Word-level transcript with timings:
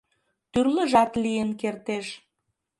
Тӱрлыжат 0.51 1.11
лийын 1.23 1.49
кертеш. 1.61 2.07